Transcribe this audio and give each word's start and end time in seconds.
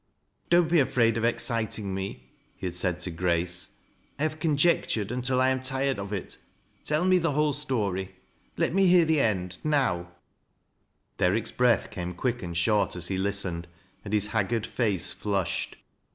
"Don't 0.49 0.67
be 0.67 0.79
afraid 0.79 1.15
of 1.15 1.23
exciting 1.23 1.93
me," 1.93 2.31
he 2.55 2.65
had 2.65 2.73
said 2.73 2.99
to 3.01 3.11
Grace." 3.11 3.75
I 4.17 4.23
have 4.23 4.39
eonjectui 4.39 4.99
ed 4.99 5.11
until 5.11 5.39
I 5.39 5.49
am 5.49 5.61
tired 5.61 5.99
of 5.99 6.11
it. 6.11 6.39
Tell 6.83 7.05
me 7.05 7.19
the 7.19 7.33
whole 7.33 7.53
story. 7.53 8.15
Let 8.57 8.73
me 8.73 8.87
hear 8.87 9.05
the 9.05 9.19
end 9.19 9.59
nowP 9.63 10.07
Derrick's 11.19 11.51
breath 11.51 11.91
came 11.91 12.15
quick 12.15 12.41
and 12.41 12.57
short 12.57 12.95
as 12.95 13.09
he 13.09 13.19
listened, 13.19 13.67
and 14.03 14.11
his 14.11 14.25
haggard 14.29 14.65
face 14.65 15.11
flushed. 15.11 15.77